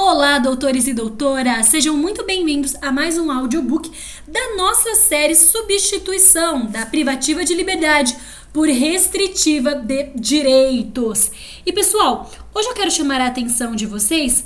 Olá, 0.00 0.38
doutores 0.38 0.86
e 0.86 0.94
doutoras! 0.94 1.66
Sejam 1.66 1.96
muito 1.96 2.24
bem-vindos 2.24 2.76
a 2.80 2.92
mais 2.92 3.18
um 3.18 3.32
audiobook 3.32 3.90
da 4.28 4.54
nossa 4.54 4.94
série 4.94 5.34
Substituição 5.34 6.66
da 6.66 6.86
Privativa 6.86 7.44
de 7.44 7.52
Liberdade 7.52 8.16
por 8.52 8.68
Restritiva 8.68 9.74
de 9.74 10.10
Direitos. 10.14 11.32
E 11.66 11.72
pessoal, 11.72 12.30
hoje 12.54 12.68
eu 12.68 12.74
quero 12.74 12.92
chamar 12.92 13.20
a 13.20 13.26
atenção 13.26 13.74
de 13.74 13.86
vocês 13.86 14.44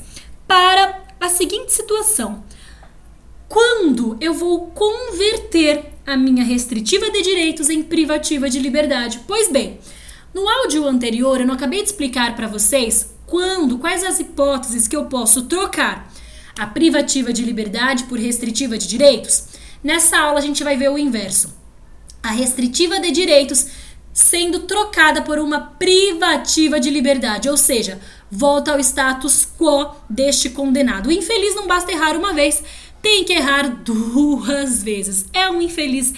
para 0.48 1.02
a 1.20 1.28
seguinte 1.28 1.70
situação: 1.70 2.42
quando 3.46 4.16
eu 4.22 4.32
vou 4.32 4.68
converter 4.68 5.84
a 6.06 6.16
minha 6.16 6.44
restritiva 6.44 7.10
de 7.10 7.20
direitos 7.20 7.68
em 7.68 7.82
privativa 7.82 8.48
de 8.48 8.58
liberdade? 8.58 9.20
Pois 9.28 9.52
bem, 9.52 9.78
no 10.32 10.48
áudio 10.48 10.88
anterior 10.88 11.40
eu 11.40 11.46
não 11.46 11.56
acabei 11.56 11.82
de 11.82 11.90
explicar 11.90 12.34
para 12.34 12.48
vocês 12.48 13.12
quando, 13.32 13.78
quais 13.78 14.04
as 14.04 14.20
hipóteses 14.20 14.86
que 14.86 14.94
eu 14.94 15.06
posso 15.06 15.44
trocar 15.44 16.12
a 16.58 16.66
privativa 16.66 17.32
de 17.32 17.42
liberdade 17.42 18.04
por 18.04 18.18
restritiva 18.18 18.76
de 18.76 18.86
direitos? 18.86 19.44
Nessa 19.82 20.18
aula 20.18 20.38
a 20.38 20.42
gente 20.42 20.62
vai 20.62 20.76
ver 20.76 20.90
o 20.90 20.98
inverso. 20.98 21.56
A 22.22 22.28
restritiva 22.28 23.00
de 23.00 23.10
direitos 23.10 23.68
sendo 24.12 24.58
trocada 24.64 25.22
por 25.22 25.38
uma 25.38 25.60
privativa 25.60 26.78
de 26.78 26.90
liberdade, 26.90 27.48
ou 27.48 27.56
seja, 27.56 27.98
volta 28.30 28.72
ao 28.72 28.78
status 28.80 29.48
quo 29.58 29.96
deste 30.10 30.50
condenado. 30.50 31.06
O 31.06 31.12
infeliz 31.12 31.54
não 31.54 31.66
basta 31.66 31.90
errar 31.90 32.14
uma 32.14 32.34
vez, 32.34 32.62
tem 33.00 33.24
que 33.24 33.32
errar 33.32 33.66
duas 33.82 34.82
vezes. 34.82 35.24
É 35.32 35.48
um 35.48 35.62
infeliz, 35.62 36.12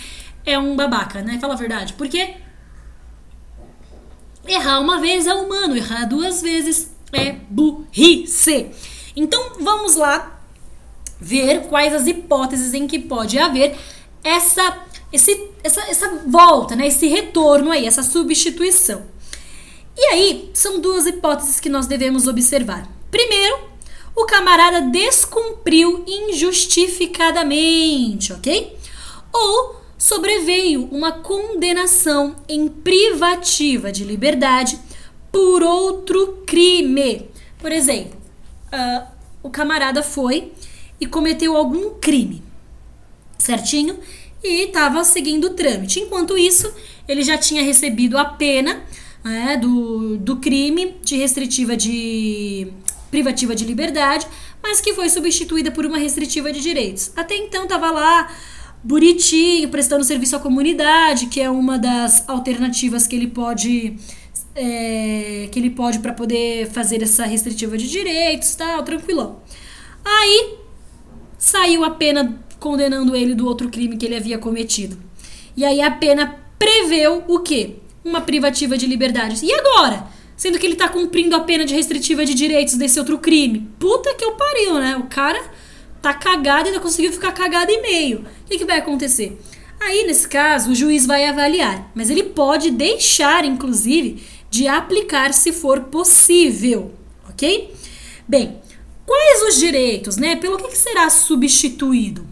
é 0.44 0.58
um 0.58 0.74
babaca, 0.74 1.22
né? 1.22 1.38
Fala 1.40 1.54
a 1.54 1.56
verdade. 1.56 1.92
Porque 1.92 2.34
errar 4.48 4.80
uma 4.80 4.98
vez 4.98 5.28
é 5.28 5.32
humano, 5.32 5.76
errar 5.76 6.06
duas 6.06 6.42
vezes 6.42 6.92
é 7.12 7.32
burrice. 7.48 8.70
Então 9.16 9.52
vamos 9.60 9.96
lá 9.96 10.40
ver 11.20 11.66
quais 11.68 11.94
as 11.94 12.06
hipóteses 12.06 12.74
em 12.74 12.86
que 12.86 12.98
pode 12.98 13.38
haver 13.38 13.76
essa, 14.22 14.78
esse, 15.12 15.50
essa, 15.62 15.80
essa 15.82 16.22
volta, 16.26 16.76
né? 16.76 16.88
esse 16.88 17.06
retorno 17.06 17.70
aí, 17.70 17.86
essa 17.86 18.02
substituição. 18.02 19.02
E 19.96 20.04
aí, 20.06 20.50
são 20.52 20.80
duas 20.80 21.06
hipóteses 21.06 21.60
que 21.60 21.68
nós 21.68 21.86
devemos 21.86 22.26
observar. 22.26 22.88
Primeiro, 23.10 23.56
o 24.16 24.24
camarada 24.26 24.80
descumpriu 24.82 26.04
injustificadamente, 26.06 28.32
ok? 28.32 28.76
Ou 29.32 29.76
sobreveio 29.96 30.88
uma 30.90 31.12
condenação 31.12 32.34
em 32.48 32.66
privativa 32.68 33.92
de 33.92 34.02
liberdade 34.04 34.78
por 35.34 35.64
outro 35.64 36.44
crime. 36.46 37.28
Por 37.58 37.72
exemplo, 37.72 38.16
uh, 38.72 39.04
o 39.42 39.50
camarada 39.50 40.00
foi 40.00 40.52
e 41.00 41.06
cometeu 41.06 41.56
algum 41.56 41.90
crime, 41.98 42.40
certinho? 43.36 43.98
E 44.44 44.66
estava 44.66 45.02
seguindo 45.02 45.48
o 45.48 45.50
trâmite. 45.50 45.98
Enquanto 45.98 46.38
isso, 46.38 46.72
ele 47.08 47.24
já 47.24 47.36
tinha 47.36 47.64
recebido 47.64 48.16
a 48.16 48.24
pena 48.24 48.84
né, 49.24 49.56
do, 49.56 50.18
do 50.18 50.36
crime 50.36 50.94
de 51.02 51.16
restritiva 51.16 51.76
de 51.76 52.68
privativa 53.10 53.56
de 53.56 53.64
liberdade, 53.64 54.28
mas 54.62 54.80
que 54.80 54.94
foi 54.94 55.08
substituída 55.08 55.72
por 55.72 55.84
uma 55.84 55.98
restritiva 55.98 56.52
de 56.52 56.60
direitos. 56.60 57.10
Até 57.16 57.36
então 57.36 57.64
estava 57.64 57.90
lá 57.90 58.32
bonitinho, 58.84 59.68
prestando 59.68 60.04
serviço 60.04 60.36
à 60.36 60.38
comunidade, 60.38 61.26
que 61.26 61.40
é 61.40 61.50
uma 61.50 61.76
das 61.76 62.28
alternativas 62.28 63.06
que 63.06 63.16
ele 63.16 63.28
pode 63.28 63.96
é, 64.54 65.48
que 65.50 65.58
ele 65.58 65.70
pode 65.70 65.98
para 65.98 66.12
poder 66.12 66.70
fazer 66.70 67.02
essa 67.02 67.24
restritiva 67.24 67.76
de 67.76 67.88
direitos, 67.88 68.54
tal, 68.54 68.82
tranquilão. 68.82 69.42
Aí 70.04 70.54
saiu 71.38 71.84
a 71.84 71.90
pena 71.90 72.38
condenando 72.58 73.14
ele 73.14 73.34
do 73.34 73.46
outro 73.46 73.68
crime 73.68 73.96
que 73.96 74.06
ele 74.06 74.16
havia 74.16 74.38
cometido. 74.38 74.96
E 75.56 75.64
aí 75.64 75.80
a 75.80 75.90
pena 75.90 76.38
preveu 76.58 77.24
o 77.28 77.40
quê? 77.40 77.76
Uma 78.04 78.20
privativa 78.20 78.76
de 78.76 78.86
liberdade. 78.86 79.44
E 79.44 79.52
agora? 79.52 80.06
Sendo 80.36 80.58
que 80.58 80.66
ele 80.66 80.76
tá 80.76 80.88
cumprindo 80.88 81.36
a 81.36 81.40
pena 81.40 81.64
de 81.64 81.74
restritiva 81.74 82.24
de 82.24 82.34
direitos 82.34 82.74
desse 82.74 82.98
outro 82.98 83.18
crime. 83.18 83.68
Puta 83.78 84.14
que 84.14 84.24
eu 84.24 84.32
pariu, 84.32 84.74
né? 84.74 84.96
O 84.96 85.04
cara 85.04 85.42
tá 86.02 86.12
cagado 86.12 86.66
e 86.66 86.68
ainda 86.68 86.80
conseguiu 86.80 87.12
ficar 87.12 87.32
cagado 87.32 87.70
e 87.70 87.80
meio. 87.80 88.20
O 88.20 88.48
que, 88.48 88.58
que 88.58 88.64
vai 88.64 88.78
acontecer? 88.78 89.38
Aí, 89.84 90.06
nesse 90.06 90.26
caso, 90.26 90.70
o 90.70 90.74
juiz 90.74 91.04
vai 91.04 91.26
avaliar, 91.26 91.90
mas 91.94 92.08
ele 92.08 92.22
pode 92.22 92.70
deixar, 92.70 93.44
inclusive, 93.44 94.24
de 94.48 94.66
aplicar 94.66 95.34
se 95.34 95.52
for 95.52 95.80
possível, 95.82 96.94
ok? 97.28 97.70
Bem, 98.26 98.62
quais 99.04 99.42
os 99.42 99.60
direitos, 99.60 100.16
né? 100.16 100.36
Pelo 100.36 100.56
que, 100.56 100.68
que 100.68 100.78
será 100.78 101.10
substituído? 101.10 102.26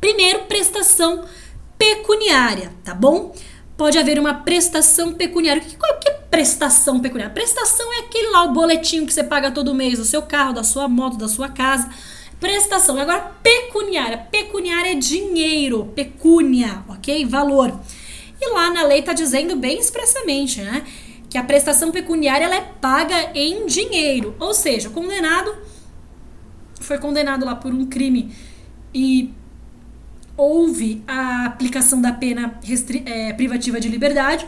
Primeiro, 0.00 0.44
prestação 0.44 1.26
pecuniária, 1.76 2.72
tá 2.82 2.94
bom? 2.94 3.34
Pode 3.76 3.98
haver 3.98 4.18
uma 4.18 4.32
prestação 4.32 5.12
pecuniária. 5.12 5.60
O 5.60 5.66
que, 5.66 5.76
qual, 5.76 5.98
que 5.98 6.08
é 6.08 6.12
prestação 6.30 7.00
pecuniária? 7.00 7.34
Prestação 7.34 7.92
é 7.92 7.98
aquele 7.98 8.30
lá, 8.30 8.44
o 8.44 8.54
boletinho 8.54 9.06
que 9.06 9.12
você 9.12 9.22
paga 9.22 9.50
todo 9.50 9.74
mês 9.74 9.98
do 9.98 10.06
seu 10.06 10.22
carro, 10.22 10.54
da 10.54 10.64
sua 10.64 10.88
moto, 10.88 11.18
da 11.18 11.28
sua 11.28 11.50
casa. 11.50 11.90
Prestação. 12.40 12.98
Agora, 12.98 13.20
pecuniária. 13.42 14.18
Pecuniária 14.18 14.92
é 14.92 14.94
dinheiro, 14.94 15.92
pecúnia, 15.94 16.84
ok? 16.88 17.24
Valor. 17.24 17.78
E 18.40 18.52
lá 18.52 18.70
na 18.70 18.82
lei 18.82 19.00
está 19.00 19.12
dizendo 19.12 19.56
bem 19.56 19.78
expressamente, 19.78 20.60
né? 20.60 20.84
que 21.28 21.38
a 21.38 21.44
prestação 21.44 21.90
pecuniária 21.90 22.46
ela 22.46 22.56
é 22.56 22.60
paga 22.80 23.30
em 23.34 23.66
dinheiro. 23.66 24.34
Ou 24.38 24.54
seja, 24.54 24.88
o 24.88 24.92
condenado 24.92 25.54
foi 26.80 26.98
condenado 26.98 27.44
lá 27.44 27.54
por 27.54 27.72
um 27.72 27.84
crime 27.84 28.34
e 28.94 29.34
houve 30.34 31.02
a 31.06 31.44
aplicação 31.44 32.00
da 32.00 32.12
pena 32.12 32.58
é, 33.04 33.32
privativa 33.32 33.80
de 33.80 33.88
liberdade, 33.88 34.46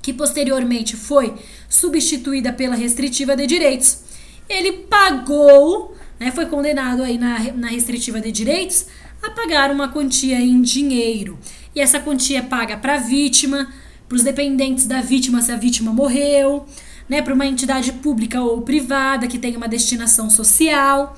que 0.00 0.12
posteriormente 0.12 0.94
foi 0.96 1.34
substituída 1.68 2.52
pela 2.52 2.76
restritiva 2.76 3.36
de 3.36 3.46
direitos. 3.46 4.00
Ele 4.48 4.72
pagou, 4.84 5.96
né, 6.18 6.30
foi 6.30 6.46
condenado 6.46 7.02
aí 7.02 7.18
na, 7.18 7.38
na 7.54 7.68
restritiva 7.68 8.20
de 8.20 8.32
direitos 8.32 8.86
a 9.22 9.30
pagar 9.30 9.70
uma 9.70 9.88
quantia 9.88 10.40
em 10.40 10.60
dinheiro. 10.60 11.38
E 11.74 11.80
essa 11.80 12.00
quantia 12.00 12.38
é 12.38 12.42
paga 12.42 12.76
para 12.76 12.94
a 12.94 12.98
vítima, 12.98 13.72
para 14.08 14.16
os 14.16 14.22
dependentes 14.22 14.86
da 14.86 15.00
vítima 15.00 15.42
se 15.42 15.52
a 15.52 15.56
vítima 15.56 15.92
morreu, 15.92 16.66
né, 17.08 17.22
para 17.22 17.34
uma 17.34 17.46
entidade 17.46 17.92
pública 17.92 18.40
ou 18.40 18.62
privada 18.62 19.26
que 19.26 19.38
tenha 19.38 19.56
uma 19.56 19.68
destinação 19.68 20.28
social, 20.28 21.16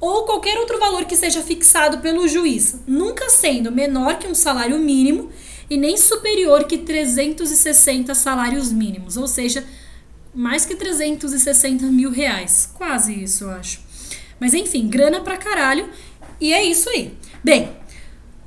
ou 0.00 0.24
qualquer 0.24 0.58
outro 0.58 0.78
valor 0.78 1.04
que 1.04 1.16
seja 1.16 1.42
fixado 1.42 1.98
pelo 1.98 2.28
juiz, 2.28 2.80
nunca 2.86 3.28
sendo 3.28 3.72
menor 3.72 4.18
que 4.18 4.28
um 4.28 4.34
salário 4.34 4.78
mínimo 4.78 5.28
e 5.68 5.76
nem 5.76 5.96
superior 5.96 6.64
que 6.64 6.78
360 6.78 8.14
salários 8.14 8.72
mínimos, 8.72 9.16
ou 9.16 9.26
seja, 9.26 9.64
mais 10.34 10.64
que 10.64 10.76
360 10.76 11.86
mil 11.86 12.10
reais. 12.10 12.70
Quase 12.74 13.12
isso, 13.22 13.44
eu 13.44 13.50
acho. 13.50 13.87
Mas 14.40 14.54
enfim, 14.54 14.88
grana 14.88 15.20
pra 15.20 15.36
caralho. 15.36 15.88
E 16.40 16.52
é 16.52 16.62
isso 16.62 16.88
aí. 16.90 17.16
Bem, 17.42 17.70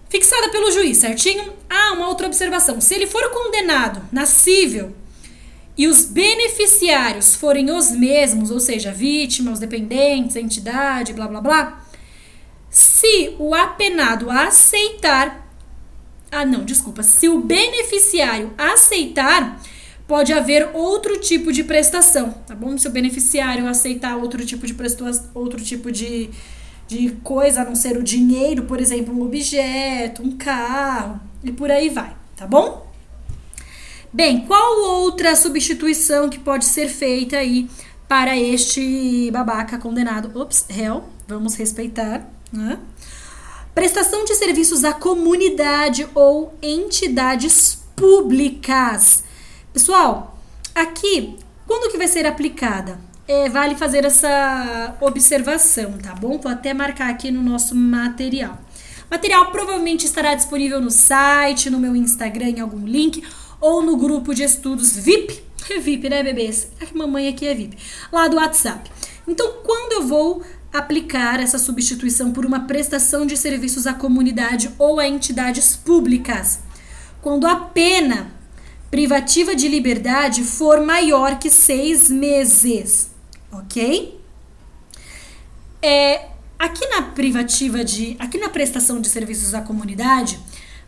fixada 0.09 0.49
pelo 0.49 0.71
juiz, 0.71 0.97
certinho? 0.97 1.53
Ah, 1.69 1.93
uma 1.93 2.07
outra 2.07 2.27
observação. 2.27 2.79
Se 2.79 2.93
ele 2.93 3.07
for 3.07 3.29
condenado 3.29 4.01
na 4.11 4.25
cível 4.25 4.95
e 5.77 5.87
os 5.87 6.05
beneficiários 6.05 7.35
forem 7.35 7.71
os 7.71 7.91
mesmos, 7.91 8.51
ou 8.51 8.59
seja, 8.59 8.89
a 8.89 8.93
vítima, 8.93 9.51
os 9.51 9.59
dependentes, 9.59 10.35
entidade, 10.35 11.13
blá 11.13 11.27
blá 11.27 11.41
blá, 11.41 11.85
se 12.69 13.35
o 13.39 13.53
apenado 13.53 14.29
aceitar. 14.29 15.49
Ah, 16.31 16.45
não, 16.45 16.63
desculpa. 16.63 17.03
Se 17.03 17.27
o 17.27 17.41
beneficiário 17.41 18.53
aceitar, 18.57 19.61
pode 20.07 20.33
haver 20.33 20.69
outro 20.73 21.19
tipo 21.19 21.51
de 21.51 21.63
prestação, 21.63 22.31
tá 22.45 22.53
bom? 22.53 22.77
Se 22.77 22.87
o 22.87 22.91
beneficiário 22.91 23.67
aceitar 23.67 24.17
outro 24.17 24.45
tipo 24.45 24.65
de 24.65 24.73
prestação, 24.73 25.29
outro 25.33 25.61
tipo 25.61 25.91
de 25.91 26.29
de 26.91 27.11
coisa 27.23 27.61
a 27.61 27.63
não 27.63 27.73
ser 27.73 27.97
o 27.97 28.03
dinheiro, 28.03 28.63
por 28.63 28.81
exemplo, 28.81 29.15
um 29.15 29.23
objeto, 29.23 30.21
um 30.21 30.35
carro 30.35 31.21
e 31.41 31.49
por 31.49 31.71
aí 31.71 31.87
vai, 31.87 32.13
tá 32.35 32.45
bom? 32.45 32.85
Bem, 34.11 34.45
qual 34.45 35.03
outra 35.03 35.33
substituição 35.37 36.27
que 36.27 36.37
pode 36.37 36.65
ser 36.65 36.89
feita 36.89 37.37
aí 37.37 37.69
para 38.09 38.37
este 38.37 39.31
babaca 39.31 39.77
condenado? 39.77 40.37
Ops, 40.37 40.65
réu, 40.69 41.05
vamos 41.25 41.55
respeitar, 41.55 42.29
né? 42.51 42.77
Prestação 43.73 44.25
de 44.25 44.35
serviços 44.35 44.83
à 44.83 44.91
comunidade 44.91 46.05
ou 46.13 46.53
entidades 46.61 47.85
públicas. 47.95 49.23
Pessoal, 49.73 50.37
aqui, 50.75 51.37
quando 51.65 51.91
que 51.91 51.97
vai 51.97 52.07
ser 52.07 52.25
aplicada? 52.25 52.99
é, 53.31 53.47
vale 53.47 53.75
fazer 53.75 54.03
essa 54.03 54.95
observação, 54.99 55.93
tá 55.97 56.13
bom? 56.13 56.37
Vou 56.37 56.51
até 56.51 56.73
marcar 56.73 57.09
aqui 57.09 57.31
no 57.31 57.41
nosso 57.41 57.73
material. 57.73 58.59
Material 59.09 59.51
provavelmente 59.51 60.05
estará 60.05 60.35
disponível 60.35 60.81
no 60.81 60.91
site, 60.91 61.69
no 61.69 61.79
meu 61.79 61.95
Instagram, 61.95 62.49
em 62.49 62.59
algum 62.59 62.85
link, 62.85 63.23
ou 63.61 63.81
no 63.81 63.95
grupo 63.95 64.35
de 64.35 64.43
estudos 64.43 64.97
VIP 64.97 65.43
é 65.69 65.79
VIP, 65.79 66.09
né, 66.09 66.23
bebês? 66.23 66.67
A 66.81 66.97
mamãe 66.97 67.29
aqui 67.29 67.47
é 67.47 67.53
VIP. 67.53 67.77
Lá 68.11 68.27
do 68.27 68.35
WhatsApp. 68.35 68.91
Então, 69.25 69.59
quando 69.63 69.93
eu 69.93 70.07
vou 70.07 70.43
aplicar 70.73 71.39
essa 71.39 71.57
substituição 71.57 72.31
por 72.31 72.45
uma 72.45 72.61
prestação 72.61 73.25
de 73.25 73.37
serviços 73.37 73.87
à 73.87 73.93
comunidade 73.93 74.71
ou 74.77 74.99
a 74.99 75.07
entidades 75.07 75.75
públicas? 75.77 76.59
Quando 77.21 77.45
a 77.47 77.55
pena 77.55 78.31
privativa 78.91 79.55
de 79.55 79.69
liberdade 79.69 80.43
for 80.43 80.85
maior 80.85 81.39
que 81.39 81.49
seis 81.49 82.09
meses, 82.09 83.09
ok? 83.49 84.19
É, 85.81 86.25
aqui 86.59 86.85
na 86.87 87.01
privativa 87.01 87.83
de, 87.83 88.17
aqui 88.19 88.37
na 88.37 88.49
prestação 88.49 88.99
de 88.99 89.07
serviços 89.07 89.53
à 89.53 89.61
comunidade, 89.61 90.37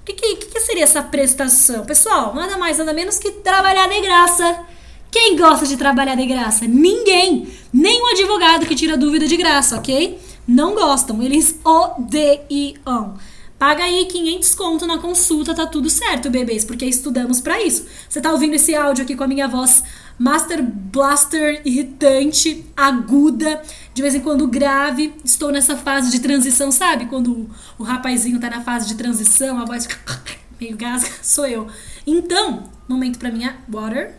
o 0.01 0.05
que, 0.05 0.13
que, 0.13 0.35
que 0.35 0.59
seria 0.59 0.83
essa 0.83 1.01
prestação? 1.01 1.85
Pessoal, 1.85 2.35
nada 2.35 2.57
mais, 2.57 2.77
nada 2.77 2.91
menos 2.93 3.17
que 3.17 3.31
trabalhar 3.31 3.87
de 3.87 4.01
graça. 4.01 4.65
Quem 5.09 5.37
gosta 5.37 5.65
de 5.65 5.77
trabalhar 5.77 6.15
de 6.15 6.25
graça? 6.25 6.67
Ninguém. 6.67 7.47
Nem 7.71 8.01
o 8.01 8.07
advogado 8.07 8.65
que 8.65 8.75
tira 8.75 8.97
dúvida 8.97 9.25
de 9.27 9.37
graça, 9.37 9.77
ok? 9.77 10.19
Não 10.45 10.75
gostam, 10.75 11.23
eles 11.23 11.57
odeiam. 11.63 13.17
Paga 13.63 13.85
aí 13.85 14.05
500 14.07 14.55
conto 14.55 14.85
na 14.85 14.97
consulta, 14.97 15.55
tá 15.55 15.65
tudo 15.65 15.89
certo, 15.89 16.29
bebês, 16.29 16.65
porque 16.65 16.85
estudamos 16.85 17.39
para 17.39 17.63
isso. 17.63 17.87
Você 18.09 18.19
tá 18.19 18.29
ouvindo 18.29 18.55
esse 18.55 18.75
áudio 18.75 19.05
aqui 19.05 19.15
com 19.15 19.23
a 19.23 19.27
minha 19.27 19.47
voz 19.47 19.85
Master 20.19 20.61
Blaster 20.61 21.61
irritante, 21.63 22.65
aguda, 22.75 23.61
de 23.93 24.01
vez 24.01 24.15
em 24.15 24.19
quando 24.19 24.45
grave. 24.47 25.13
Estou 25.23 25.49
nessa 25.49 25.77
fase 25.77 26.11
de 26.11 26.19
transição, 26.19 26.73
sabe? 26.73 27.05
Quando 27.05 27.49
o, 27.79 27.83
rapazinho 27.83 28.37
tá 28.37 28.49
na 28.49 28.59
fase 28.59 28.85
de 28.85 28.95
transição, 28.95 29.57
a 29.57 29.63
voz 29.63 29.87
meio 30.59 30.75
gasga, 30.75 31.09
sou 31.23 31.47
eu. 31.47 31.65
Então, 32.05 32.69
momento 32.85 33.17
para 33.17 33.31
minha 33.31 33.55
water. 33.69 34.13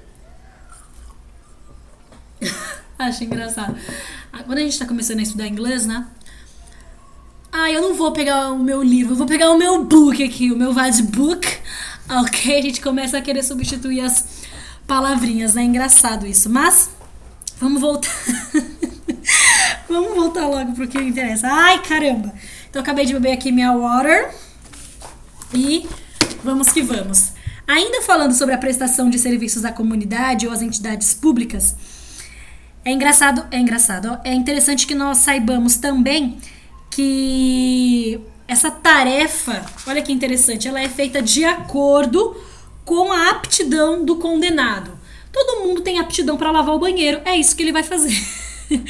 Acho 2.99 3.25
engraçado. 3.25 3.77
Quando 4.47 4.57
a 4.57 4.63
gente 4.63 4.79
tá 4.79 4.87
começando 4.87 5.19
a 5.19 5.23
estudar 5.23 5.47
inglês, 5.47 5.85
né? 5.85 6.07
Ah, 7.57 7.71
eu 7.71 7.81
não 7.81 7.95
vou 7.95 8.11
pegar 8.11 8.51
o 8.51 8.59
meu 8.59 8.83
livro, 8.83 9.13
eu 9.13 9.17
vou 9.17 9.29
pegar 9.29 9.49
o 9.53 9.57
meu 9.57 9.85
book 9.85 10.21
aqui, 10.25 10.51
o 10.51 10.57
meu 10.57 10.73
Vad 10.73 11.01
Book. 11.03 11.47
Ok, 12.07 12.59
a 12.59 12.61
gente 12.61 12.83
começa 12.83 13.17
a 13.17 13.23
querer 13.23 13.43
substituir 13.43 14.01
as 14.01 14.43
palavrinhas, 14.87 15.55
né? 15.55 15.63
Engraçado 15.63 16.27
isso. 16.27 16.51
Mas, 16.51 16.91
vamos 17.59 17.81
voltar. 17.81 18.11
vamos 19.89 20.15
voltar 20.15 20.47
logo 20.47 20.73
pro 20.73 20.87
que 20.87 20.99
interessa. 20.99 21.49
Ai, 21.49 21.81
caramba! 21.81 22.35
Então, 22.69 22.83
acabei 22.83 23.07
de 23.07 23.15
beber 23.15 23.33
aqui 23.33 23.51
minha 23.51 23.73
water. 23.73 24.35
E 25.55 25.89
vamos 26.43 26.71
que 26.73 26.83
vamos. 26.83 27.33
Ainda 27.67 28.03
falando 28.03 28.35
sobre 28.35 28.55
a 28.55 28.59
prestação 28.59 29.09
de 29.09 29.19
serviços 29.19 29.65
à 29.65 29.73
comunidade 29.73 30.47
ou 30.47 30.53
às 30.53 30.61
entidades 30.61 31.15
públicas, 31.15 31.75
é 32.85 32.93
engraçado, 32.93 33.47
é 33.51 33.59
engraçado, 33.59 34.13
ó, 34.13 34.29
é 34.29 34.35
interessante 34.35 34.87
que 34.87 34.95
nós 34.95 35.19
saibamos 35.19 35.77
também 35.77 36.39
que 36.95 38.21
essa 38.47 38.71
tarefa, 38.71 39.67
olha 39.85 40.01
que 40.01 40.13
interessante, 40.13 40.69
ela 40.69 40.81
é 40.81 40.89
feita 40.89 41.21
de 41.21 41.45
acordo 41.45 42.37
com 42.85 43.11
a 43.13 43.31
aptidão 43.31 44.05
do 44.05 44.17
condenado. 44.17 44.93
Todo 45.33 45.67
mundo 45.67 45.81
tem 45.81 45.99
aptidão 45.99 46.37
para 46.37 46.53
lavar 46.53 46.73
o 46.73 46.79
banheiro, 46.79 47.21
é 47.25 47.37
isso 47.37 47.57
que 47.57 47.65
ele 47.65 47.73
vai 47.73 47.83
fazer. 47.83 48.17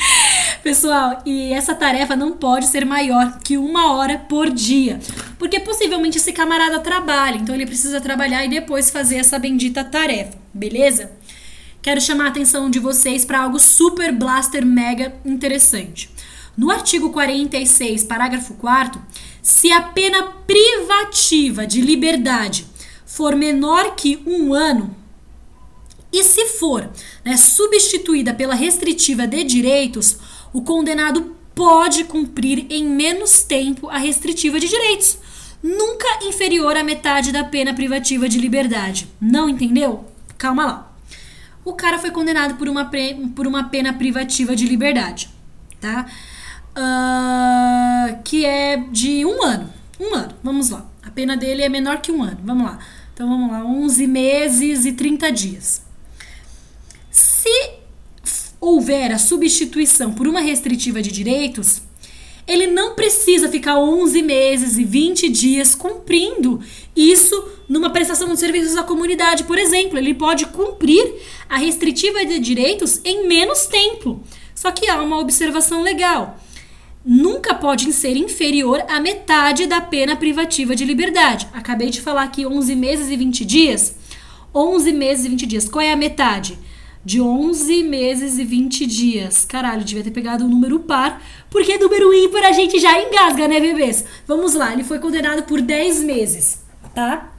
Pessoal, 0.63 1.23
e 1.25 1.55
essa 1.55 1.75
tarefa 1.75 2.15
não 2.15 2.33
pode 2.33 2.67
ser 2.67 2.85
maior 2.85 3.39
que 3.43 3.57
uma 3.57 3.95
hora 3.95 4.19
por 4.19 4.51
dia, 4.51 5.01
porque 5.39 5.59
possivelmente 5.59 6.19
esse 6.19 6.33
camarada 6.33 6.81
trabalha, 6.81 7.37
então 7.37 7.55
ele 7.55 7.65
precisa 7.65 8.03
trabalhar 8.03 8.45
e 8.45 8.51
depois 8.51 8.91
fazer 8.91 9.17
essa 9.17 9.39
bendita 9.39 9.83
tarefa, 9.83 10.37
beleza? 10.53 11.11
Quero 11.81 12.03
chamar 12.03 12.27
a 12.27 12.29
atenção 12.29 12.69
de 12.69 12.79
vocês 12.79 13.25
para 13.25 13.41
algo 13.41 13.59
super 13.59 14.13
blaster 14.13 14.65
mega 14.65 15.15
interessante. 15.25 16.11
No 16.57 16.71
artigo 16.71 17.11
46, 17.11 18.05
parágrafo 18.05 18.55
4, 18.55 19.01
se 19.43 19.73
a 19.73 19.83
pena 19.83 20.23
privativa 20.23 21.67
de 21.67 21.81
liberdade 21.81 22.67
for 23.05 23.35
menor 23.35 23.95
que 23.97 24.23
um 24.27 24.55
ano, 24.55 24.95
e 26.13 26.23
se 26.23 26.47
for 26.47 26.89
né, 27.25 27.37
substituída 27.37 28.33
pela 28.33 28.55
restritiva 28.55 29.27
de 29.27 29.43
direitos, 29.43 30.17
o 30.53 30.63
condenado 30.63 31.35
pode 31.55 32.05
cumprir 32.05 32.67
em 32.71 32.85
menos 32.85 33.43
tempo 33.43 33.89
a 33.89 33.99
restritiva 33.99 34.61
de 34.61 34.69
direitos, 34.69 35.19
nunca 35.61 36.07
inferior 36.23 36.77
à 36.77 36.85
metade 36.85 37.33
da 37.33 37.43
pena 37.43 37.75
privativa 37.75 38.29
de 38.29 38.39
liberdade. 38.39 39.09
Não 39.21 39.49
entendeu? 39.49 40.05
Calma 40.39 40.65
lá. 40.65 40.97
O 41.65 41.73
cara 41.73 41.99
foi 41.99 42.13
condenado 42.13 42.55
por 42.57 42.69
uma, 42.69 42.91
por 43.35 43.47
uma 43.47 43.65
pena 43.65 43.93
privativa 43.93 44.55
de 44.55 44.67
liberdade, 44.67 45.31
tá? 45.81 46.07
Uh, 46.77 48.23
que 48.25 48.45
é 48.45 48.77
de 48.77 49.25
um 49.25 49.43
ano. 49.43 49.73
Um 50.01 50.15
ano, 50.15 50.35
vamos 50.43 50.71
lá. 50.71 50.91
A 51.03 51.11
pena 51.11 51.37
dele 51.37 51.63
é 51.63 51.69
menor 51.69 52.01
que 52.01 52.11
um 52.11 52.23
ano. 52.23 52.39
Vamos 52.43 52.67
lá. 52.67 52.79
Então 53.15 53.29
vamos 53.29 53.53
lá, 53.53 53.65
11 53.65 54.07
meses 54.09 54.85
e 54.85 54.93
30 54.93 55.31
dias. 55.31 55.83
Se 57.13 57.71
houver 58.61 59.13
a 59.13 59.19
substituição 59.19 60.13
por 60.13 60.27
uma 60.27 60.41
restritiva 60.41 61.01
de 61.01 61.13
direitos, 61.13 61.83
ele 62.47 62.67
não 62.67 62.95
precisa 62.95 63.49
ficar 63.49 63.79
11 63.79 64.21
meses 64.23 64.77
e 64.77 64.85
20 64.85 65.29
dias 65.29 65.75
cumprindo 65.77 66.61
isso 66.97 67.49
numa 67.69 67.91
prestação 67.91 68.29
de 68.33 68.39
serviços 68.39 68.77
à 68.77 68.83
comunidade, 68.83 69.45
por 69.45 69.59
exemplo. 69.59 69.97
Ele 69.97 70.13
pode 70.13 70.47
cumprir 70.47 71.15
a 71.49 71.57
restritiva 71.57 72.25
de 72.25 72.41
direitos 72.41 73.01
em 73.05 73.29
menos 73.29 73.67
tempo. 73.67 74.23
Só 74.55 74.73
que 74.73 74.89
há 74.89 75.01
uma 75.01 75.21
observação 75.21 75.83
legal 75.83 76.41
nunca 77.05 77.55
pode 77.55 77.93
ser 77.93 78.17
inferior 78.17 78.83
à 78.89 78.99
metade 78.99 79.67
da 79.67 79.81
pena 79.81 80.17
privativa 80.17 80.75
de 80.75 80.85
liberdade. 80.85 81.47
Acabei 81.53 81.91
de 81.91 82.01
falar 82.01 82.23
aqui 82.23 82.47
11 82.47 82.75
meses 82.75 83.11
e 83.11 83.17
20 83.17 83.45
dias. 83.45 83.95
11 84.55 84.93
meses 84.93 85.25
e 85.27 85.29
20 85.29 85.47
dias. 85.47 85.69
Qual 85.69 85.83
é 85.83 85.93
a 85.93 85.97
metade? 85.97 86.59
De 87.05 87.21
11 87.21 87.83
meses 87.83 88.39
e 88.39 88.45
20 88.45 88.87
dias. 88.87 89.45
Caralho, 89.45 89.85
devia 89.85 90.03
ter 90.03 90.11
pegado 90.11 90.45
um 90.45 90.49
número 90.49 90.81
par, 90.81 91.23
porque 91.51 91.77
número 91.77 92.15
ímpar 92.15 92.45
a 92.45 92.53
gente 92.53 92.79
já 92.79 92.99
engasga, 93.03 93.47
né, 93.47 93.61
bebês? 93.61 94.05
Vamos 94.27 94.55
lá, 94.55 94.73
ele 94.73 94.85
foi 94.85 94.99
condenado 94.99 95.43
por 95.43 95.61
10 95.61 96.03
meses, 96.03 96.63
tá? 96.95 97.31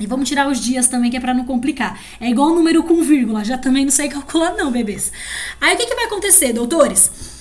E 0.00 0.06
vamos 0.06 0.26
tirar 0.26 0.48
os 0.48 0.58
dias 0.58 0.88
também, 0.88 1.10
que 1.10 1.18
é 1.18 1.20
pra 1.20 1.34
não 1.34 1.44
complicar. 1.44 2.00
É 2.18 2.28
igual 2.30 2.54
número 2.54 2.82
com 2.82 3.02
vírgula, 3.02 3.44
já 3.44 3.58
também 3.58 3.84
não 3.84 3.92
sei 3.92 4.08
calcular 4.08 4.56
não, 4.56 4.72
bebês. 4.72 5.12
Aí 5.60 5.74
o 5.74 5.76
que, 5.76 5.86
que 5.86 5.94
vai 5.94 6.06
acontecer, 6.06 6.54
doutores? 6.54 7.33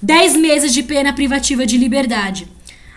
10 0.00 0.36
meses 0.36 0.72
de 0.72 0.82
pena 0.82 1.12
privativa 1.12 1.66
de 1.66 1.76
liberdade. 1.76 2.46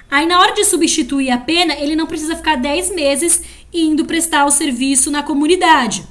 Aí, 0.10 0.26
na 0.26 0.40
hora 0.40 0.54
de 0.54 0.66
substituir 0.66 1.32
a 1.32 1.38
pena, 1.38 1.74
ele 1.74 1.96
não 1.96 2.06
precisa 2.06 2.36
ficar 2.36 2.58
10 2.58 2.94
meses 2.94 3.42
indo 3.74 4.06
prestar 4.06 4.46
o 4.46 4.52
serviço 4.52 5.10
na 5.10 5.24
comunidade. 5.24 6.06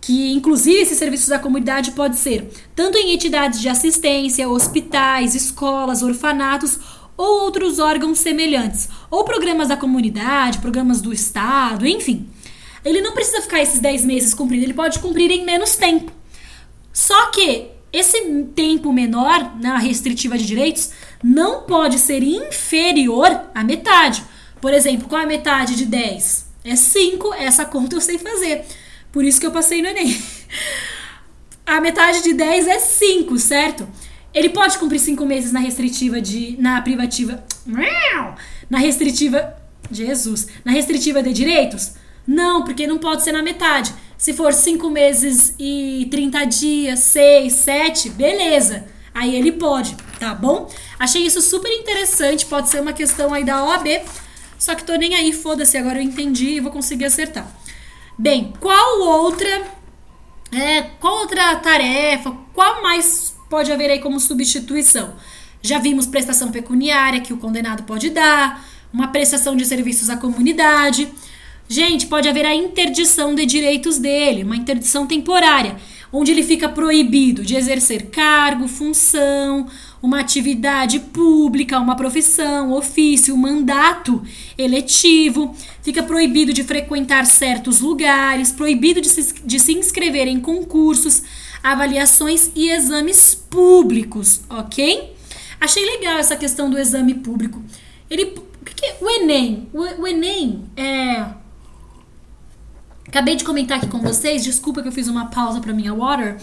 Que, 0.00 0.32
inclusive, 0.32 0.80
esses 0.80 0.98
serviços 0.98 1.28
da 1.28 1.38
comunidade 1.38 1.92
pode 1.92 2.16
ser 2.16 2.48
tanto 2.74 2.98
em 2.98 3.12
entidades 3.12 3.60
de 3.60 3.68
assistência, 3.68 4.48
hospitais, 4.48 5.34
escolas, 5.34 6.02
orfanatos 6.02 6.78
ou 7.16 7.42
outros 7.44 7.78
órgãos 7.78 8.18
semelhantes, 8.18 8.88
ou 9.10 9.24
programas 9.24 9.68
da 9.68 9.76
comunidade, 9.76 10.58
programas 10.58 11.00
do 11.00 11.12
Estado, 11.12 11.86
enfim. 11.86 12.28
Ele 12.84 13.00
não 13.00 13.12
precisa 13.12 13.40
ficar 13.40 13.62
esses 13.62 13.78
10 13.78 14.04
meses 14.04 14.34
cumprindo, 14.34 14.64
ele 14.64 14.74
pode 14.74 14.98
cumprir 14.98 15.30
em 15.30 15.44
menos 15.44 15.76
tempo. 15.76 16.10
Só 16.92 17.30
que 17.30 17.73
esse 17.94 18.20
tempo 18.56 18.92
menor 18.92 19.56
na 19.60 19.78
restritiva 19.78 20.36
de 20.36 20.44
direitos 20.44 20.90
não 21.22 21.62
pode 21.62 22.00
ser 22.00 22.24
inferior 22.24 23.30
à 23.54 23.62
metade. 23.62 24.24
Por 24.60 24.74
exemplo, 24.74 25.08
qual 25.08 25.20
é 25.20 25.24
a 25.24 25.28
metade 25.28 25.76
de 25.76 25.86
10? 25.86 26.46
É 26.64 26.74
5, 26.74 27.34
essa 27.34 27.64
conta 27.64 27.94
eu 27.94 28.00
sei 28.00 28.18
fazer. 28.18 28.64
Por 29.12 29.24
isso 29.24 29.38
que 29.38 29.46
eu 29.46 29.52
passei 29.52 29.80
no 29.80 29.86
Enem. 29.86 30.20
A 31.64 31.80
metade 31.80 32.22
de 32.22 32.34
10 32.34 32.66
é 32.66 32.78
5, 32.78 33.38
certo? 33.38 33.88
Ele 34.34 34.48
pode 34.48 34.76
cumprir 34.76 34.98
5 34.98 35.24
meses 35.24 35.52
na 35.52 35.60
restritiva 35.60 36.20
de. 36.20 36.56
na 36.58 36.82
privativa. 36.82 37.44
Na 38.68 38.78
restritiva. 38.78 39.56
Jesus. 39.90 40.48
Na 40.64 40.72
restritiva 40.72 41.22
de 41.22 41.32
direitos? 41.32 41.92
Não, 42.26 42.64
porque 42.64 42.86
não 42.86 42.98
pode 42.98 43.22
ser 43.22 43.32
na 43.32 43.42
metade. 43.42 43.94
Se 44.16 44.32
for 44.32 44.52
5 44.52 44.88
meses 44.90 45.54
e 45.58 46.08
30 46.10 46.44
dias, 46.44 47.00
6, 47.00 47.52
7, 47.52 48.10
beleza. 48.10 48.84
Aí 49.14 49.34
ele 49.34 49.52
pode, 49.52 49.96
tá 50.18 50.34
bom? 50.34 50.68
Achei 50.98 51.22
isso 51.22 51.40
super 51.40 51.70
interessante, 51.70 52.46
pode 52.46 52.68
ser 52.68 52.80
uma 52.80 52.92
questão 52.92 53.32
aí 53.32 53.44
da 53.44 53.64
OAB. 53.64 54.02
Só 54.58 54.74
que 54.74 54.84
tô 54.84 54.94
nem 54.94 55.14
aí, 55.14 55.32
foda-se, 55.32 55.76
agora 55.76 55.98
eu 55.98 56.02
entendi 56.02 56.50
e 56.50 56.60
vou 56.60 56.72
conseguir 56.72 57.04
acertar. 57.04 57.46
Bem, 58.18 58.52
qual 58.60 59.00
outra 59.00 59.62
é, 60.54 60.82
qual 61.00 61.18
outra 61.18 61.56
tarefa, 61.56 62.30
qual 62.52 62.82
mais 62.82 63.34
pode 63.50 63.72
haver 63.72 63.90
aí 63.90 63.98
como 63.98 64.20
substituição? 64.20 65.14
Já 65.60 65.78
vimos 65.78 66.06
prestação 66.06 66.52
pecuniária 66.52 67.20
que 67.20 67.32
o 67.32 67.38
condenado 67.38 67.82
pode 67.82 68.10
dar, 68.10 68.64
uma 68.92 69.08
prestação 69.08 69.56
de 69.56 69.66
serviços 69.66 70.08
à 70.08 70.16
comunidade. 70.16 71.12
Gente, 71.68 72.06
pode 72.06 72.28
haver 72.28 72.44
a 72.44 72.54
interdição 72.54 73.34
de 73.34 73.46
direitos 73.46 73.98
dele, 73.98 74.44
uma 74.44 74.56
interdição 74.56 75.06
temporária. 75.06 75.76
onde 76.16 76.30
ele 76.30 76.44
fica 76.44 76.68
proibido 76.68 77.42
de 77.42 77.56
exercer 77.56 78.06
cargo, 78.06 78.68
função, 78.68 79.66
uma 80.00 80.20
atividade 80.20 81.00
pública, 81.00 81.80
uma 81.80 81.96
profissão, 81.96 82.72
ofício, 82.72 83.36
mandato 83.36 84.22
eletivo, 84.56 85.56
fica 85.82 86.04
proibido 86.04 86.52
de 86.52 86.62
frequentar 86.62 87.26
certos 87.26 87.80
lugares, 87.80 88.52
proibido 88.52 89.00
de 89.00 89.08
se, 89.08 89.34
de 89.44 89.58
se 89.58 89.72
inscrever 89.72 90.28
em 90.28 90.38
concursos, 90.38 91.24
avaliações 91.60 92.48
e 92.54 92.70
exames 92.70 93.34
públicos, 93.34 94.42
ok? 94.48 95.16
Achei 95.60 95.84
legal 95.84 96.16
essa 96.18 96.36
questão 96.36 96.70
do 96.70 96.78
exame 96.78 97.14
público. 97.14 97.60
Ele, 98.08 98.34
o 98.60 98.64
que, 98.64 98.72
que 98.72 98.86
é 98.86 98.96
o 99.00 99.10
Enem? 99.10 99.68
O, 99.72 100.02
o 100.02 100.06
Enem 100.06 100.62
é 100.76 101.24
Acabei 103.14 103.36
de 103.36 103.44
comentar 103.44 103.78
aqui 103.78 103.86
com 103.86 104.00
vocês, 104.00 104.42
desculpa 104.42 104.82
que 104.82 104.88
eu 104.88 104.92
fiz 104.92 105.06
uma 105.06 105.26
pausa 105.26 105.60
para 105.60 105.72
minha 105.72 105.94
water. 105.94 106.36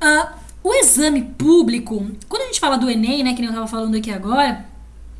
Uh, 0.00 0.34
o 0.64 0.72
exame 0.72 1.20
público, 1.36 2.10
quando 2.26 2.40
a 2.40 2.46
gente 2.46 2.58
fala 2.58 2.78
do 2.78 2.88
Enem, 2.88 3.22
né, 3.22 3.34
que 3.34 3.42
nem 3.42 3.50
eu 3.50 3.54
tava 3.54 3.66
falando 3.66 3.96
aqui 3.96 4.10
agora, 4.10 4.64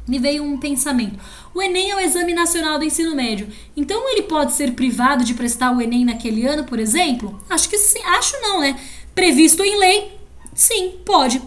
me 0.08 0.18
veio 0.18 0.42
um 0.42 0.56
pensamento. 0.56 1.22
O 1.54 1.60
Enem 1.60 1.90
é 1.90 1.96
o 1.96 2.00
Exame 2.00 2.32
Nacional 2.32 2.78
do 2.78 2.84
Ensino 2.86 3.14
Médio. 3.14 3.46
Então 3.76 4.10
ele 4.10 4.22
pode 4.22 4.54
ser 4.54 4.72
privado 4.72 5.22
de 5.22 5.34
prestar 5.34 5.70
o 5.76 5.82
Enem 5.82 6.06
naquele 6.06 6.46
ano, 6.46 6.64
por 6.64 6.78
exemplo? 6.78 7.38
Acho 7.50 7.68
que 7.68 7.76
sim, 7.76 8.00
acho 8.02 8.40
não, 8.40 8.62
né? 8.62 8.80
Previsto 9.14 9.62
em 9.62 9.78
lei? 9.78 10.18
Sim, 10.54 10.94
pode. 11.04 11.42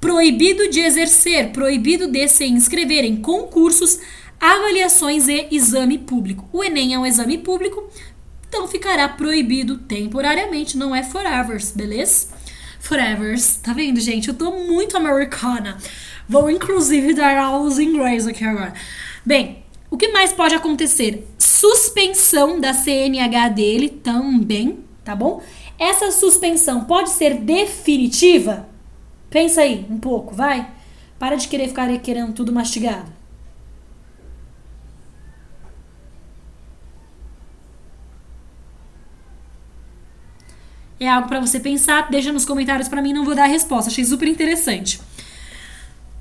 Proibido 0.00 0.68
de 0.70 0.80
exercer, 0.80 1.52
proibido 1.52 2.08
de 2.08 2.26
se 2.26 2.46
inscrever 2.46 3.04
em 3.04 3.18
concursos, 3.18 4.00
avaliações 4.40 5.28
e 5.28 5.46
exame 5.52 5.98
público. 5.98 6.48
O 6.52 6.64
Enem 6.64 6.94
é 6.94 6.98
um 6.98 7.06
exame 7.06 7.38
público, 7.38 7.88
então 8.48 8.66
ficará 8.66 9.08
proibido 9.08 9.76
temporariamente, 9.78 10.76
não 10.76 10.94
é 10.94 11.02
forever, 11.02 11.62
beleza? 11.74 12.28
Forever. 12.80 13.36
Tá 13.62 13.72
vendo, 13.72 14.00
gente? 14.00 14.28
Eu 14.28 14.34
tô 14.34 14.50
muito 14.50 14.96
americana. 14.96 15.76
Vou 16.28 16.50
inclusive 16.50 17.14
dar 17.14 17.36
aulas 17.36 17.78
em 17.78 17.88
inglês 17.88 18.26
aqui 18.26 18.44
agora. 18.44 18.72
Bem, 19.24 19.62
o 19.90 19.96
que 19.96 20.08
mais 20.08 20.32
pode 20.32 20.54
acontecer? 20.54 21.26
Suspensão 21.38 22.60
da 22.60 22.72
CNH 22.72 23.48
dele 23.50 23.88
também, 23.88 24.78
tá 25.04 25.14
bom? 25.14 25.42
Essa 25.78 26.10
suspensão 26.10 26.84
pode 26.84 27.10
ser 27.10 27.34
definitiva? 27.34 28.68
Pensa 29.30 29.60
aí 29.62 29.86
um 29.90 29.98
pouco, 29.98 30.34
vai. 30.34 30.70
Para 31.18 31.36
de 31.36 31.48
querer 31.48 31.68
ficar 31.68 31.96
querendo 31.98 32.32
tudo 32.32 32.52
mastigado. 32.52 33.17
É 41.00 41.08
algo 41.08 41.28
para 41.28 41.40
você 41.40 41.60
pensar, 41.60 42.10
deixa 42.10 42.32
nos 42.32 42.44
comentários 42.44 42.88
para 42.88 43.00
mim, 43.00 43.12
não 43.12 43.24
vou 43.24 43.34
dar 43.34 43.44
a 43.44 43.46
resposta. 43.46 43.90
Achei 43.90 44.04
super 44.04 44.26
interessante. 44.26 45.00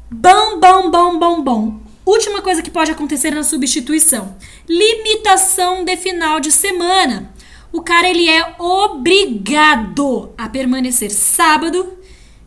Bom, 0.10 0.60
bom, 0.60 0.92
bom, 0.92 1.20
bom, 1.20 1.42
bom. 1.42 1.80
Última 2.06 2.42
coisa 2.42 2.62
que 2.62 2.72
pode 2.72 2.92
acontecer 2.92 3.32
na 3.32 3.44
substituição: 3.44 4.38
limitação 4.68 5.84
de 5.84 5.98
final 5.98 6.40
de 6.40 6.52
semana. 6.52 7.34
O 7.72 7.82
cara 7.82 8.10
ele 8.10 8.30
é 8.30 8.56
obrigado 8.60 10.34
a 10.38 10.48
permanecer 10.48 11.12
sábado 11.12 11.98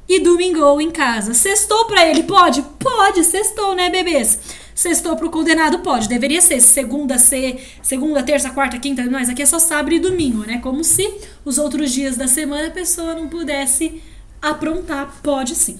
e 0.09 0.19
domingo 0.19 0.81
em 0.81 0.91
casa. 0.91 1.35
Sextou 1.35 1.85
para 1.85 2.07
ele 2.07 2.23
pode? 2.23 2.63
Pode, 2.79 3.23
sextou, 3.23 3.75
né, 3.75 3.91
bebês? 3.91 4.41
Sextou 4.81 5.15
pro 5.15 5.29
condenado 5.29 5.81
pode, 5.81 6.09
deveria 6.09 6.41
ser 6.41 6.59
segunda, 6.59 7.19
ser 7.19 7.63
segunda, 7.83 8.23
terça, 8.23 8.49
quarta, 8.49 8.79
quinta, 8.79 9.05
mas 9.11 9.29
aqui 9.29 9.43
é 9.43 9.45
só 9.45 9.59
sábado 9.59 9.95
e 9.95 9.99
domingo, 9.99 10.39
né? 10.47 10.57
Como 10.57 10.83
se 10.83 11.07
os 11.45 11.59
outros 11.59 11.93
dias 11.93 12.17
da 12.17 12.27
semana 12.27 12.69
a 12.69 12.71
pessoa 12.71 13.15
não 13.15 13.29
pudesse 13.29 14.01
aprontar, 14.41 15.21
pode 15.23 15.55
sim. 15.55 15.79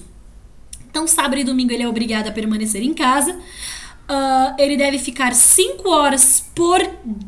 Então, 0.87 1.07
sábado 1.07 1.39
e 1.39 1.43
domingo 1.43 1.71
ele 1.71 1.81
é 1.81 1.87
obrigado 1.87 2.27
a 2.27 2.31
permanecer 2.31 2.83
em 2.83 2.93
casa. 2.93 3.31
Uh, 3.31 4.53
ele 4.59 4.77
deve 4.77 4.99
ficar 4.99 5.33
5 5.33 5.89
horas 5.89 6.45
por. 6.53 6.79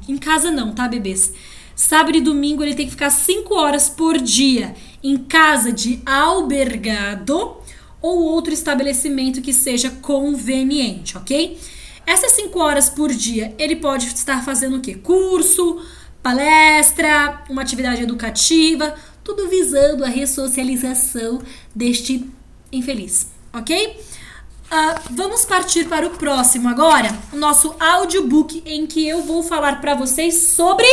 Em 0.08 0.20
casa 0.20 0.51
não, 0.51 0.75
tá, 0.75 0.88
bebês? 0.88 1.34
Sábado 1.75 2.15
e 2.15 2.22
domingo 2.22 2.62
ele 2.62 2.75
tem 2.75 2.86
que 2.86 2.92
ficar 2.92 3.10
5 3.10 3.51
horas 3.51 3.89
por 3.89 4.20
dia 4.20 4.75
em 5.03 5.18
casa 5.18 5.72
de 5.72 6.00
albergado 6.06 7.58
ou 8.03 8.22
outro 8.22 8.53
estabelecimento 8.53 9.41
que 9.41 9.53
seja 9.53 9.89
conveniente, 9.89 11.17
ok? 11.17 11.57
Essas 12.05 12.33
5 12.33 12.60
horas 12.60 12.89
por 12.89 13.13
dia, 13.13 13.55
ele 13.57 13.77
pode 13.77 14.07
estar 14.07 14.43
fazendo 14.43 14.75
o 14.75 14.81
quê? 14.81 14.95
Curso, 14.95 15.81
palestra, 16.22 17.41
uma 17.50 17.62
atividade 17.62 18.03
educativa, 18.03 18.93
tudo 19.24 19.48
visando 19.48 20.03
a 20.03 20.10
ressocialização 20.10 21.41
deste 21.74 22.29
infeliz, 22.74 23.27
ok? 23.53 23.98
Uh, 24.65 25.00
vamos 25.12 25.45
partir 25.45 25.88
para 25.88 26.05
o 26.05 26.10
próximo 26.10 26.67
agora, 26.67 27.10
o 27.31 27.38
nosso 27.38 27.74
audiobook 27.79 28.63
em 28.65 28.86
que 28.86 29.07
eu 29.07 29.24
vou 29.24 29.43
falar 29.43 29.79
para 29.79 29.95
vocês 29.95 30.36
sobre 30.55 30.86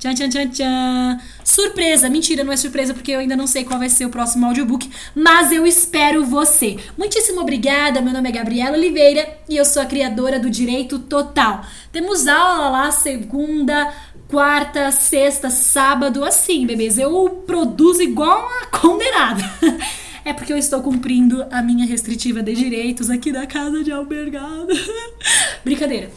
Tchan, 0.00 0.14
tchan, 0.14 0.30
tchan, 0.30 0.48
tchan. 0.48 1.20
Surpresa! 1.44 2.08
Mentira, 2.08 2.42
não 2.42 2.50
é 2.50 2.56
surpresa 2.56 2.94
porque 2.94 3.12
eu 3.12 3.20
ainda 3.20 3.36
não 3.36 3.46
sei 3.46 3.64
qual 3.64 3.78
vai 3.78 3.90
ser 3.90 4.06
o 4.06 4.08
próximo 4.08 4.46
audiobook, 4.46 4.90
mas 5.14 5.52
eu 5.52 5.66
espero 5.66 6.24
você. 6.24 6.78
Muitíssimo 6.96 7.42
obrigada, 7.42 8.00
meu 8.00 8.10
nome 8.10 8.30
é 8.30 8.32
Gabriela 8.32 8.78
Oliveira 8.78 9.28
e 9.46 9.58
eu 9.58 9.64
sou 9.64 9.82
a 9.82 9.84
criadora 9.84 10.40
do 10.40 10.48
Direito 10.48 10.98
Total. 11.00 11.62
Temos 11.92 12.26
aula 12.26 12.70
lá 12.70 12.90
segunda, 12.90 13.92
quarta, 14.26 14.90
sexta, 14.90 15.50
sábado, 15.50 16.24
assim, 16.24 16.66
bebês. 16.66 16.96
Eu 16.96 17.44
produzo 17.46 18.00
igual 18.00 18.48
uma 18.48 18.66
condenada. 18.66 19.42
É 20.22 20.34
porque 20.34 20.52
eu 20.52 20.58
estou 20.58 20.82
cumprindo 20.82 21.46
a 21.50 21.62
minha 21.62 21.86
restritiva 21.86 22.42
de 22.42 22.54
direitos 22.54 23.08
aqui 23.08 23.32
da 23.32 23.46
casa 23.46 23.82
de 23.82 23.90
albergado. 23.90 24.68
Brincadeira. 25.64 26.10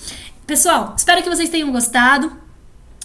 Pessoal, 0.45 0.93
espero 0.97 1.23
que 1.23 1.29
vocês 1.29 1.49
tenham 1.49 1.71
gostado. 1.71 2.42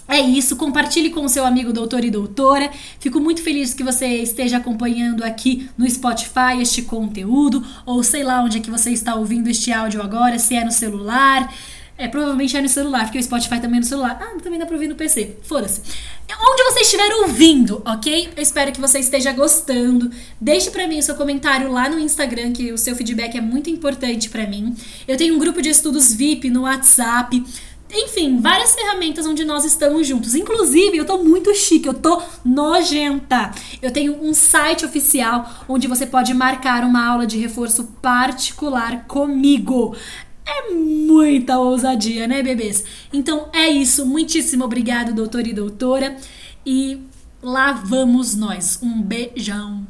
É 0.09 0.19
isso, 0.19 0.57
compartilhe 0.57 1.11
com 1.11 1.23
o 1.23 1.29
seu 1.29 1.45
amigo 1.45 1.71
doutor 1.71 2.03
e 2.03 2.11
doutora. 2.11 2.71
Fico 2.99 3.21
muito 3.21 3.43
feliz 3.43 3.75
que 3.75 3.85
você 3.85 4.07
esteja 4.07 4.57
acompanhando 4.57 5.23
aqui 5.23 5.69
no 5.77 5.89
Spotify 5.89 6.61
este 6.61 6.81
conteúdo, 6.81 7.63
ou 7.85 8.03
sei 8.03 8.25
lá 8.25 8.43
onde 8.43 8.57
é 8.57 8.61
que 8.61 8.71
você 8.71 8.91
está 8.91 9.15
ouvindo 9.15 9.49
este 9.49 9.71
áudio 9.71 10.03
agora, 10.03 10.39
se 10.39 10.55
é 10.55 10.65
no 10.65 10.73
celular. 10.73 11.53
É, 11.99 12.07
provavelmente 12.07 12.57
é 12.57 12.63
no 12.63 12.69
celular, 12.69 13.05
porque 13.05 13.19
o 13.19 13.23
Spotify 13.23 13.61
também 13.61 13.79
é 13.79 13.81
no 13.81 13.87
celular. 13.87 14.19
Ah, 14.23 14.41
também 14.41 14.59
dá 14.59 14.65
pra 14.65 14.77
ouvir 14.77 14.87
no 14.87 14.95
PC. 14.95 15.37
Foda-se. 15.43 15.83
Onde 16.41 16.63
você 16.63 16.81
estiver 16.81 17.13
ouvindo, 17.17 17.83
ok? 17.85 18.31
Eu 18.37 18.43
espero 18.43 18.71
que 18.71 18.81
você 18.81 19.01
esteja 19.01 19.33
gostando. 19.33 20.09
Deixe 20.41 20.71
para 20.71 20.87
mim 20.87 21.01
o 21.01 21.03
seu 21.03 21.17
comentário 21.17 21.71
lá 21.73 21.89
no 21.89 21.99
Instagram, 21.99 22.53
que 22.53 22.73
o 22.73 22.79
seu 22.79 22.95
feedback 22.95 23.37
é 23.37 23.41
muito 23.41 23.69
importante 23.69 24.31
para 24.31 24.47
mim. 24.47 24.77
Eu 25.09 25.17
tenho 25.17 25.35
um 25.35 25.39
grupo 25.39 25.61
de 25.61 25.71
estudos 25.71 26.15
VIP 26.15 26.49
no 26.51 26.63
WhatsApp. 26.63 27.45
Enfim, 27.91 28.39
várias 28.41 28.75
ferramentas 28.75 29.27
onde 29.27 29.45
nós 29.45 29.65
estamos 29.65 30.07
juntos. 30.07 30.35
Inclusive, 30.35 30.99
eu 30.99 31.07
tô 31.07 31.19
muito 31.19 31.55
chique, 31.55 31.89
eu 31.89 31.95
tô 31.95 32.21
nojenta. 32.45 33.51
Eu 33.81 33.91
tenho 33.91 34.23
um 34.23 34.35
site 34.35 34.85
oficial 34.85 35.65
onde 35.67 35.89
você 35.89 36.07
pode 36.07 36.35
marcar 36.35 36.85
uma 36.85 37.07
aula 37.07 37.27
de 37.27 37.39
reforço 37.39 37.85
particular 38.03 39.05
comigo. 39.07 39.97
É 40.47 40.71
muita 40.71 41.59
ousadia, 41.59 42.27
né, 42.27 42.43
bebês? 42.43 42.85
Então 43.13 43.49
é 43.53 43.69
isso. 43.69 44.05
Muitíssimo 44.05 44.65
obrigado, 44.65 45.15
doutor 45.15 45.47
e 45.47 45.55
doutora. 45.55 46.17
E 46.65 47.03
lá 47.43 47.73
vamos 47.73 48.35
nós. 48.35 48.79
Um 48.83 49.01
beijão. 49.01 49.87